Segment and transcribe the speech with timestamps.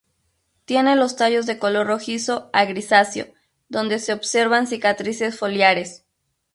[0.65, 3.27] Tiene los tallos de color rojizo a grisáceo,
[3.69, 6.05] donde se observan cicatrices foliares.